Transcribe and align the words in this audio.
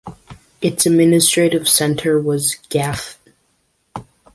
Its 0.63 0.87
administrative 0.87 1.69
centre 1.69 2.19
was 2.19 2.55
Galich. 2.71 3.17